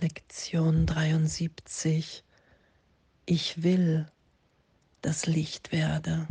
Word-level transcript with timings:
Lektion 0.00 0.86
73. 0.86 2.24
Ich 3.26 3.62
will 3.62 4.10
das 5.02 5.26
Licht 5.26 5.72
werde. 5.72 6.26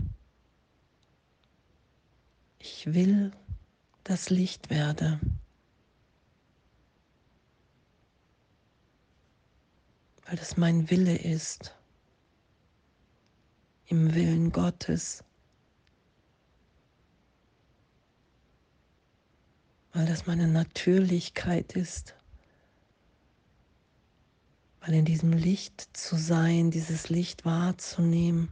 Ich 2.57 2.95
will 2.95 3.31
das 4.03 4.31
Licht 4.31 4.71
werde. 4.71 5.19
Weil 10.25 10.35
das 10.35 10.57
mein 10.57 10.89
Wille 10.89 11.15
ist, 11.15 11.75
im 13.85 14.15
Willen 14.15 14.51
Gottes. 14.51 15.23
Weil 19.93 20.07
das 20.07 20.25
meine 20.25 20.47
Natürlichkeit 20.47 21.73
ist 21.73 22.18
weil 24.89 24.97
in 24.97 25.05
diesem 25.05 25.33
Licht 25.33 25.87
zu 25.95 26.15
sein, 26.15 26.71
dieses 26.71 27.09
Licht 27.09 27.45
wahrzunehmen, 27.45 28.49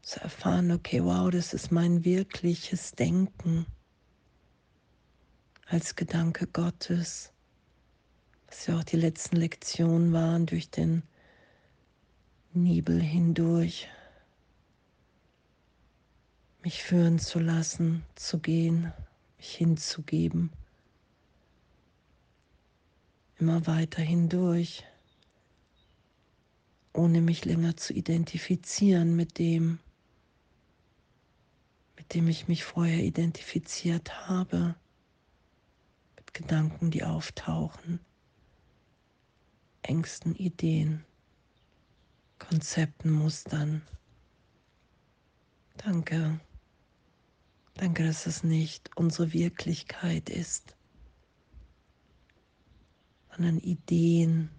zu 0.00 0.18
erfahren, 0.22 0.70
okay, 0.70 1.04
wow, 1.04 1.30
das 1.30 1.52
ist 1.52 1.70
mein 1.70 2.06
wirkliches 2.06 2.92
Denken 2.92 3.66
als 5.66 5.94
Gedanke 5.94 6.46
Gottes, 6.46 7.34
was 8.46 8.66
ja 8.66 8.78
auch 8.78 8.84
die 8.84 8.96
letzten 8.96 9.36
Lektionen 9.36 10.14
waren, 10.14 10.46
durch 10.46 10.70
den 10.70 11.02
Nibel 12.54 12.98
hindurch, 12.98 13.88
mich 16.62 16.82
führen 16.82 17.18
zu 17.18 17.38
lassen, 17.38 18.04
zu 18.14 18.38
gehen, 18.38 18.90
mich 19.36 19.54
hinzugeben, 19.54 20.50
immer 23.38 23.66
weiter 23.66 24.00
hindurch 24.00 24.86
ohne 26.92 27.20
mich 27.20 27.44
länger 27.44 27.76
zu 27.76 27.94
identifizieren 27.94 29.16
mit 29.16 29.38
dem, 29.38 29.78
mit 31.96 32.14
dem 32.14 32.28
ich 32.28 32.48
mich 32.48 32.64
vorher 32.64 33.02
identifiziert 33.02 34.28
habe, 34.28 34.74
mit 36.16 36.34
Gedanken, 36.34 36.90
die 36.90 37.04
auftauchen, 37.04 38.00
Ängsten, 39.82 40.34
Ideen, 40.34 41.04
Konzepten, 42.38 43.10
Mustern. 43.10 43.82
Danke. 45.78 46.40
Danke, 47.74 48.04
dass 48.04 48.26
es 48.26 48.44
nicht 48.44 48.90
unsere 48.96 49.32
Wirklichkeit 49.32 50.28
ist, 50.28 50.76
sondern 53.30 53.58
Ideen, 53.58 54.50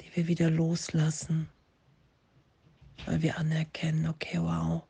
die 0.00 0.14
wir 0.14 0.28
wieder 0.28 0.48
loslassen 0.48 1.48
weil 3.04 3.22
wir 3.22 3.38
anerkennen, 3.38 4.08
okay, 4.08 4.38
wow, 4.40 4.82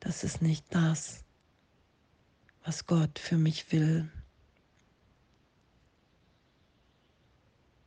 das 0.00 0.24
ist 0.24 0.40
nicht 0.42 0.64
das, 0.70 1.24
was 2.64 2.86
Gott 2.86 3.18
für 3.18 3.36
mich 3.36 3.72
will. 3.72 4.10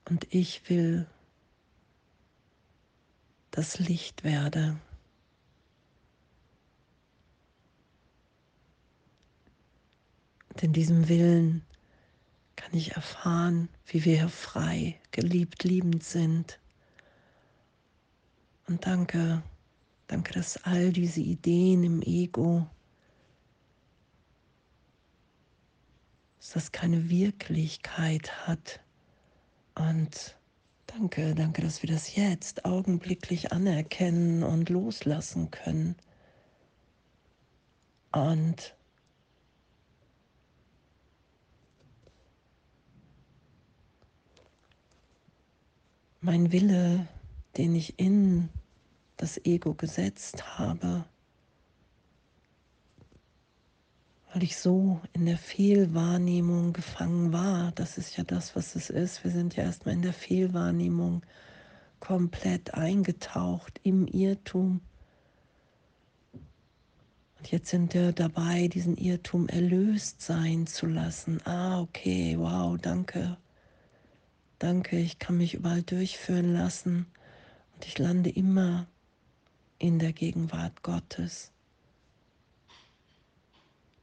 Und 0.05 0.27
ich 0.33 0.69
will 0.69 1.08
das 3.52 3.80
Licht 3.80 4.23
werde. 4.23 4.80
Und 10.49 10.63
in 10.63 10.73
diesem 10.73 11.08
Willen 11.08 11.65
kann 12.55 12.73
ich 12.73 12.91
erfahren, 12.91 13.69
wie 13.86 14.05
wir 14.05 14.30
frei, 14.30 14.99
geliebt, 15.11 15.63
liebend 15.63 16.03
sind. 16.03 16.59
Und 18.72 18.86
danke, 18.86 19.44
danke, 20.08 20.31
dass 20.31 20.55
all 20.64 20.93
diese 20.93 21.20
Ideen 21.20 21.83
im 21.83 22.02
Ego, 22.02 22.65
dass 26.37 26.52
das 26.52 26.71
keine 26.71 27.09
Wirklichkeit 27.09 28.48
hat. 28.48 28.80
Und 29.76 30.37
danke, 30.87 31.36
danke, 31.36 31.61
dass 31.61 31.83
wir 31.83 31.89
das 31.89 32.15
jetzt 32.15 32.64
augenblicklich 32.64 33.52
anerkennen 33.52 34.42
und 34.42 34.70
loslassen 34.70 35.52
können. 35.52 35.98
Und 38.14 38.73
mein 46.21 46.53
Wille, 46.53 47.09
den 47.58 47.76
ich 47.76 47.99
in 47.99 48.48
das 49.21 49.39
Ego 49.45 49.76
gesetzt 49.76 50.58
habe, 50.58 51.05
weil 54.33 54.43
ich 54.43 54.58
so 54.58 54.99
in 55.14 55.27
der 55.27 55.37
Fehlwahrnehmung 55.37 56.73
gefangen 56.73 57.32
war. 57.32 57.71
Das 57.73 57.99
ist 57.99 58.17
ja 58.17 58.23
das, 58.23 58.55
was 58.55 58.76
es 58.76 58.89
ist. 58.89 59.23
Wir 59.23 59.30
sind 59.30 59.55
ja 59.55 59.64
erstmal 59.64 59.93
in 59.93 60.02
der 60.02 60.14
Fehlwahrnehmung 60.14 61.21
komplett 61.99 62.73
eingetaucht 62.73 63.80
im 63.83 64.08
Irrtum. 64.08 64.82
Und 67.38 67.52
jetzt 67.52 67.70
sind 67.70 67.93
wir 67.93 68.14
dabei, 68.14 68.67
diesen 68.67 68.98
Irrtum 68.98 69.48
erlöst 69.49 70.21
sein 70.21 70.65
zu 70.65 70.88
lassen. 70.88 71.45
Ah, 71.45 71.80
okay, 71.80 72.36
wow, 72.39 72.76
danke. 72.80 73.38
Danke, 74.58 74.98
ich 74.98 75.20
kann 75.20 75.38
mich 75.38 75.53
überall 75.53 75.83
durchführen 75.83 76.53
lassen. 76.53 77.05
Und 77.76 77.86
ich 77.86 77.99
lande 77.99 78.30
immer 78.30 78.88
in 79.81 79.97
der 79.97 80.14
Gegenwart 80.14 80.83
Gottes. 80.83 81.52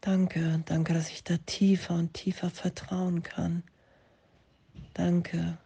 Danke, 0.01 0.63
danke, 0.67 0.93
dass 0.93 1.09
ich 1.09 1.23
da 1.23 1.37
tiefer 1.47 1.95
und 1.95 2.15
tiefer 2.15 2.51
vertrauen 2.51 3.23
kann. 3.23 3.63
Danke, 4.95 5.57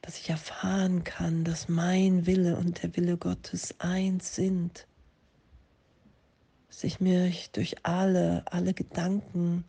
dass 0.00 0.18
ich 0.18 0.30
erfahren 0.30 1.04
kann, 1.04 1.44
dass 1.44 1.68
mein 1.68 2.24
Wille 2.24 2.56
und 2.56 2.82
der 2.82 2.96
Wille 2.96 3.18
Gottes 3.18 3.78
eins 3.80 4.34
sind. 4.34 4.86
Dass 6.68 6.82
ich 6.82 6.98
mich 6.98 7.50
durch 7.50 7.84
alle, 7.84 8.44
alle 8.50 8.72
Gedanken, 8.72 9.64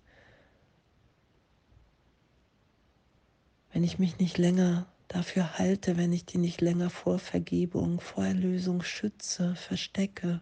wenn 3.73 3.83
ich 3.83 3.99
mich 3.99 4.19
nicht 4.19 4.37
länger 4.37 4.92
dafür 5.07 5.57
halte, 5.57 5.97
wenn 5.97 6.13
ich 6.13 6.25
die 6.25 6.37
nicht 6.37 6.61
länger 6.61 6.89
vor 6.89 7.19
Vergebung, 7.19 7.99
vor 7.99 8.25
Erlösung 8.25 8.83
schütze, 8.83 9.55
verstecke, 9.55 10.41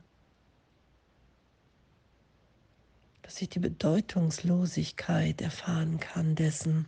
dass 3.22 3.42
ich 3.42 3.50
die 3.50 3.60
Bedeutungslosigkeit 3.60 5.42
erfahren 5.42 6.00
kann 6.00 6.36
dessen. 6.36 6.88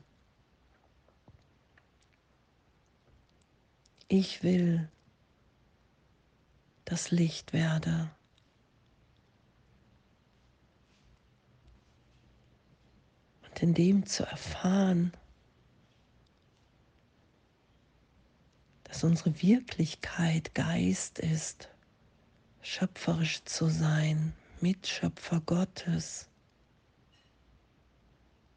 Ich 4.07 4.43
will 4.43 4.89
das 6.85 7.11
Licht 7.11 7.53
werde. 7.53 8.11
Und 13.45 13.63
in 13.63 13.73
dem 13.73 14.05
zu 14.05 14.25
erfahren, 14.25 15.13
dass 18.93 19.03
unsere 19.03 19.41
Wirklichkeit 19.41 20.53
Geist 20.53 21.17
ist, 21.17 21.67
schöpferisch 22.61 23.43
zu 23.43 23.67
sein, 23.67 24.33
Mitschöpfer 24.61 25.41
Gottes, 25.41 26.29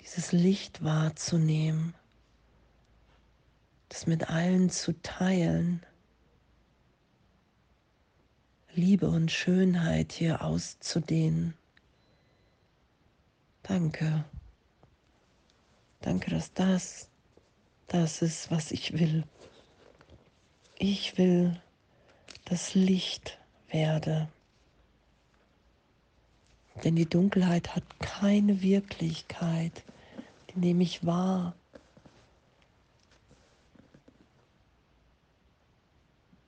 dieses 0.03 0.33
Licht 0.33 0.85
wahrzunehmen, 0.85 1.95
das 3.89 4.07
mit 4.07 4.29
allen 4.29 4.69
zu 4.69 5.01
teilen, 5.01 5.81
Liebe 8.75 9.09
und 9.09 9.33
Schönheit 9.33 10.13
hier 10.13 10.43
auszudehnen. 10.43 11.55
Danke. 13.63 14.27
Danke, 16.03 16.29
dass 16.31 16.53
das 16.53 17.09
das 17.87 18.21
ist, 18.21 18.51
was 18.51 18.71
ich 18.71 18.93
will. 18.93 19.25
Ich 20.79 21.17
will 21.17 21.59
das 22.45 22.75
Licht 22.75 23.39
werde. 23.69 24.29
Denn 26.85 26.97
die 26.97 27.09
Dunkelheit 27.09 27.75
hat 27.75 27.85
keine 27.99 28.61
Wirklichkeit, 28.61 29.85
die 30.51 30.61
nehme 30.61 30.83
ich 30.83 31.07
wahr. 31.07 31.55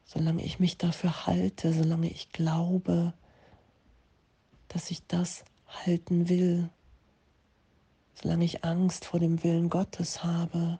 Solange 0.04 0.44
ich 0.44 0.58
mich 0.58 0.76
dafür 0.76 1.26
halte, 1.26 1.72
solange 1.72 2.10
ich 2.10 2.30
glaube, 2.32 3.14
dass 4.68 4.90
ich 4.90 5.06
das 5.06 5.44
halten 5.66 6.28
will, 6.28 6.68
solange 8.14 8.44
ich 8.44 8.64
Angst 8.64 9.06
vor 9.06 9.20
dem 9.20 9.42
Willen 9.42 9.70
Gottes 9.70 10.22
habe, 10.22 10.78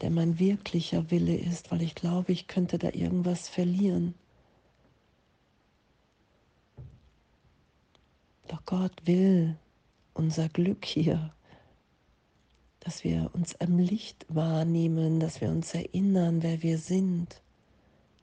der 0.00 0.10
mein 0.10 0.38
wirklicher 0.38 1.10
Wille 1.10 1.36
ist, 1.36 1.70
weil 1.70 1.82
ich 1.82 1.94
glaube, 1.94 2.32
ich 2.32 2.46
könnte 2.46 2.78
da 2.78 2.90
irgendwas 2.90 3.48
verlieren. 3.48 4.14
Doch 8.48 8.64
Gott 8.66 8.92
will 9.04 9.56
unser 10.12 10.48
Glück 10.48 10.84
hier, 10.84 11.32
dass 12.80 13.04
wir 13.04 13.30
uns 13.32 13.58
am 13.60 13.78
Licht 13.78 14.26
wahrnehmen, 14.28 15.20
dass 15.20 15.40
wir 15.40 15.48
uns 15.48 15.74
erinnern, 15.74 16.42
wer 16.42 16.62
wir 16.62 16.78
sind, 16.78 17.40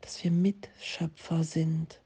dass 0.02 0.24
wir 0.24 0.32
Mitschöpfer 0.32 1.44
sind. 1.44 2.00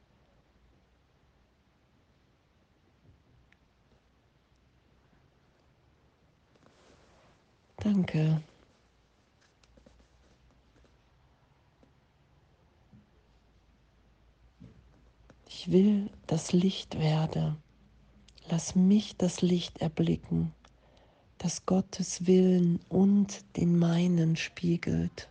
Danke. 7.77 8.41
Ich 15.57 15.71
will 15.71 16.09
das 16.27 16.51
Licht 16.51 16.99
werde. 16.99 17.55
Lass 18.49 18.75
mich 18.75 19.15
das 19.15 19.41
Licht 19.41 19.77
erblicken, 19.77 20.51
das 21.37 21.65
Gottes 21.65 22.27
Willen 22.27 22.81
und 22.89 23.45
den 23.55 23.79
meinen 23.79 24.35
spiegelt. 24.35 25.29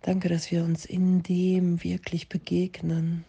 Danke, 0.00 0.30
dass 0.30 0.50
wir 0.50 0.64
uns 0.64 0.86
in 0.86 1.22
dem 1.22 1.84
wirklich 1.84 2.30
begegnen. 2.30 3.26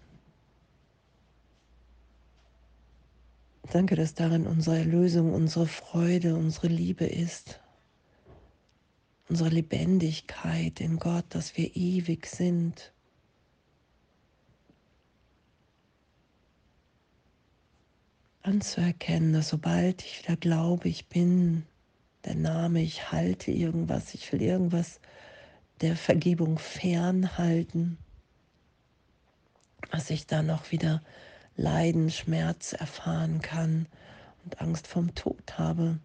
Danke, 3.74 3.98
dass 3.98 4.14
darin 4.14 4.48
unsere 4.48 4.78
Erlösung, 4.78 5.34
unsere 5.34 5.68
Freude, 5.68 6.36
unsere 6.36 6.68
Liebe 6.68 7.06
ist. 7.06 7.60
Unsere 9.30 9.50
Lebendigkeit 9.50 10.82
in 10.82 10.98
Gott, 10.98 11.26
dass 11.30 11.56
wir 11.56 11.76
ewig 11.76 12.26
sind. 12.26 12.92
Anzuerkennen, 18.42 19.34
dass 19.34 19.50
sobald 19.50 20.04
ich 20.04 20.24
wieder 20.24 20.36
glaube, 20.36 20.90
ich 20.90 21.06
bin 21.06 21.64
der 22.26 22.34
Name, 22.34 22.82
ich 22.82 23.12
halte 23.12 23.52
irgendwas, 23.52 24.16
ich 24.16 24.32
will 24.34 24.42
irgendwas 24.42 25.00
der 25.82 25.96
Vergebung 25.96 26.58
fernhalten, 26.58 28.00
dass 29.92 30.10
ich 30.10 30.26
dann 30.26 30.48
noch 30.48 30.72
wieder 30.72 31.04
Leiden, 31.56 32.10
Schmerz 32.10 32.74
erfahren 32.74 33.42
kann 33.42 33.86
und 34.44 34.60
Angst 34.60 34.88
vom 34.88 35.14
Tod 35.14 35.60
habe. 35.60 36.00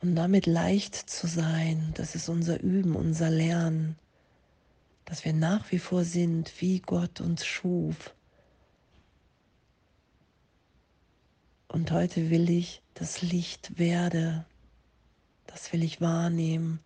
Und 0.00 0.14
damit 0.14 0.46
leicht 0.46 0.94
zu 0.94 1.26
sein, 1.26 1.92
das 1.94 2.14
ist 2.14 2.28
unser 2.28 2.60
Üben, 2.60 2.94
unser 2.94 3.30
Lernen, 3.30 3.96
dass 5.04 5.24
wir 5.24 5.32
nach 5.32 5.72
wie 5.72 5.78
vor 5.78 6.04
sind, 6.04 6.52
wie 6.60 6.80
Gott 6.80 7.20
uns 7.20 7.44
schuf. 7.44 8.14
Und 11.66 11.90
heute 11.90 12.30
will 12.30 12.48
ich 12.48 12.82
das 12.94 13.22
Licht 13.22 13.78
werde, 13.78 14.46
das 15.46 15.72
will 15.72 15.82
ich 15.82 16.00
wahrnehmen, 16.00 16.80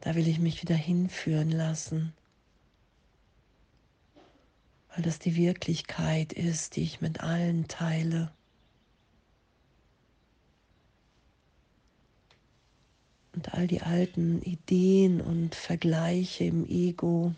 da 0.00 0.14
will 0.14 0.28
ich 0.28 0.38
mich 0.38 0.62
wieder 0.62 0.76
hinführen 0.76 1.50
lassen. 1.50 2.12
Weil 4.94 5.02
das 5.02 5.18
die 5.18 5.34
Wirklichkeit 5.34 6.32
ist, 6.32 6.76
die 6.76 6.82
ich 6.82 7.00
mit 7.00 7.20
allen 7.20 7.66
teile. 7.66 8.30
Und 13.34 13.54
all 13.54 13.66
die 13.66 13.82
alten 13.82 14.42
Ideen 14.42 15.20
und 15.20 15.54
Vergleiche 15.54 16.44
im 16.44 16.68
Ego 16.68 17.34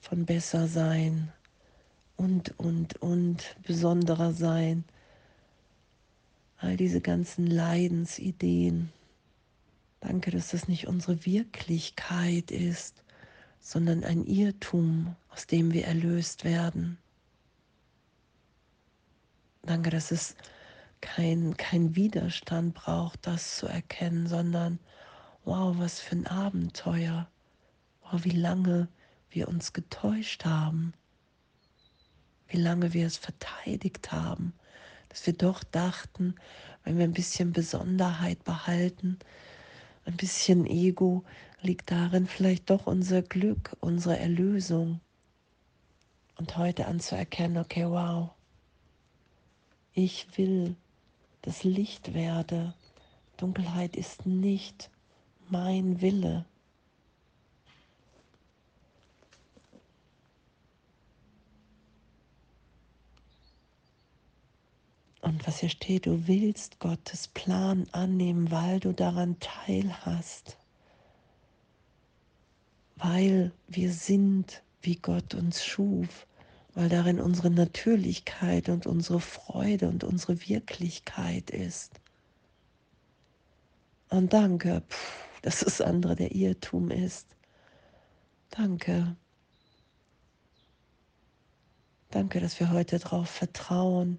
von 0.00 0.24
besser 0.24 0.68
sein 0.68 1.32
und, 2.16 2.58
und, 2.58 2.96
und 3.02 3.56
besonderer 3.62 4.32
sein, 4.32 4.84
all 6.58 6.76
diese 6.76 7.00
ganzen 7.00 7.46
Leidensideen. 7.46 8.90
Danke, 10.00 10.30
dass 10.30 10.48
das 10.50 10.68
nicht 10.68 10.86
unsere 10.86 11.26
Wirklichkeit 11.26 12.50
ist 12.50 13.02
sondern 13.66 14.04
ein 14.04 14.24
Irrtum, 14.24 15.16
aus 15.28 15.48
dem 15.48 15.72
wir 15.72 15.86
erlöst 15.86 16.44
werden. 16.44 16.98
Danke, 19.62 19.90
dass 19.90 20.12
es 20.12 20.36
kein, 21.00 21.56
kein 21.56 21.94
Widerstand 21.96 22.74
braucht, 22.74 23.26
das 23.26 23.56
zu 23.56 23.66
erkennen, 23.66 24.26
sondern 24.26 24.78
wow, 25.44 25.76
was 25.78 26.00
für 26.00 26.16
ein 26.16 26.26
Abenteuer. 26.26 27.28
Wow, 28.02 28.24
wie 28.24 28.30
lange 28.30 28.88
wir 29.30 29.48
uns 29.48 29.72
getäuscht 29.72 30.44
haben. 30.44 30.92
Wie 32.48 32.58
lange 32.58 32.92
wir 32.92 33.06
es 33.06 33.16
verteidigt 33.16 34.12
haben. 34.12 34.52
Dass 35.08 35.26
wir 35.26 35.34
doch 35.34 35.64
dachten, 35.64 36.34
wenn 36.84 36.98
wir 36.98 37.04
ein 37.04 37.12
bisschen 37.12 37.52
Besonderheit 37.52 38.44
behalten, 38.44 39.18
ein 40.04 40.16
bisschen 40.16 40.66
Ego, 40.66 41.24
liegt 41.60 41.90
darin 41.90 42.26
vielleicht 42.26 42.70
doch 42.70 42.86
unser 42.86 43.22
Glück, 43.22 43.76
unsere 43.80 44.18
Erlösung. 44.18 45.00
Und 46.38 46.56
heute 46.56 46.86
anzuerkennen, 46.86 47.56
okay, 47.58 47.86
wow, 47.86 48.30
ich 49.94 50.26
will 50.36 50.76
das 51.46 51.64
Licht 51.64 52.12
werde. 52.12 52.74
Dunkelheit 53.38 53.96
ist 53.96 54.26
nicht 54.26 54.90
mein 55.48 56.02
Wille. 56.02 56.44
Und 65.22 65.46
was 65.46 65.60
hier 65.60 65.70
steht, 65.70 66.04
du 66.04 66.28
willst 66.28 66.78
Gottes 66.78 67.28
Plan 67.28 67.86
annehmen, 67.92 68.50
weil 68.50 68.78
du 68.78 68.92
daran 68.92 69.40
teilhast 69.40 70.58
weil 72.96 73.52
wir 73.68 73.92
sind, 73.92 74.62
wie 74.82 74.96
Gott 74.96 75.34
uns 75.34 75.64
schuf, 75.64 76.26
weil 76.76 76.90
darin 76.90 77.20
unsere 77.20 77.50
Natürlichkeit 77.50 78.68
und 78.68 78.86
unsere 78.86 79.18
Freude 79.18 79.88
und 79.88 80.04
unsere 80.04 80.46
Wirklichkeit 80.46 81.48
ist. 81.48 82.00
Und 84.10 84.34
danke, 84.34 84.82
pff, 84.86 85.40
dass 85.40 85.60
das 85.60 85.80
andere 85.80 86.16
der 86.16 86.34
Irrtum 86.34 86.90
ist. 86.90 87.26
Danke. 88.50 89.16
Danke, 92.10 92.40
dass 92.40 92.60
wir 92.60 92.70
heute 92.70 92.98
darauf 92.98 93.30
vertrauen, 93.30 94.18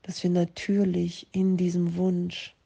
dass 0.00 0.22
wir 0.22 0.30
natürlich 0.30 1.26
in 1.32 1.58
diesem 1.58 1.96
Wunsch, 1.96 2.56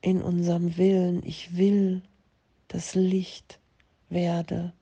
in 0.00 0.20
unserem 0.20 0.76
Willen, 0.76 1.24
ich 1.24 1.56
will 1.56 2.02
das 2.66 2.96
Licht 2.96 3.60
werde. 4.08 4.72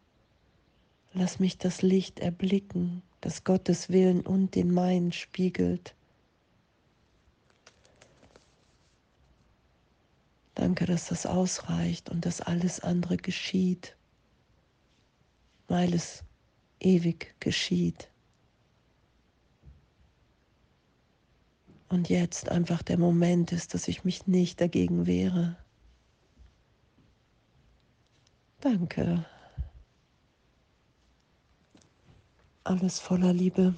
Lass 1.14 1.38
mich 1.38 1.58
das 1.58 1.82
Licht 1.82 2.20
erblicken, 2.20 3.02
das 3.20 3.44
Gottes 3.44 3.90
Willen 3.90 4.22
und 4.22 4.54
den 4.54 4.72
meinen 4.72 5.12
spiegelt. 5.12 5.94
Danke, 10.54 10.86
dass 10.86 11.08
das 11.08 11.26
ausreicht 11.26 12.08
und 12.08 12.24
dass 12.24 12.40
alles 12.40 12.80
andere 12.80 13.16
geschieht, 13.16 13.96
weil 15.68 15.92
es 15.92 16.24
ewig 16.80 17.34
geschieht. 17.40 18.08
Und 21.88 22.08
jetzt 22.08 22.48
einfach 22.48 22.82
der 22.82 22.98
Moment 22.98 23.52
ist, 23.52 23.74
dass 23.74 23.86
ich 23.86 24.04
mich 24.04 24.26
nicht 24.26 24.62
dagegen 24.62 25.06
wehre. 25.06 25.56
Danke. 28.60 29.26
Alles 32.64 33.00
voller 33.00 33.32
Liebe. 33.32 33.74